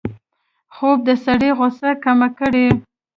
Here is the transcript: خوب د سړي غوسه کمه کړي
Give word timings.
خوب 0.75 0.97
د 1.07 1.09
سړي 1.25 1.49
غوسه 1.57 1.89
کمه 2.03 2.29
کړي 2.39 2.67